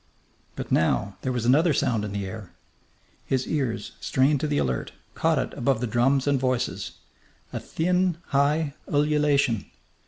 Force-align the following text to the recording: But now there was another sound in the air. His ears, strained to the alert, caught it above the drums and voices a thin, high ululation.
But 0.55 0.71
now 0.71 1.15
there 1.21 1.31
was 1.31 1.45
another 1.45 1.75
sound 1.75 2.03
in 2.03 2.11
the 2.11 2.25
air. 2.25 2.53
His 3.23 3.45
ears, 3.47 3.91
strained 4.01 4.39
to 4.39 4.47
the 4.47 4.57
alert, 4.57 4.93
caught 5.13 5.37
it 5.37 5.53
above 5.53 5.79
the 5.79 5.85
drums 5.85 6.25
and 6.25 6.39
voices 6.39 6.93
a 7.53 7.59
thin, 7.59 8.17
high 8.29 8.73
ululation. 8.91 9.65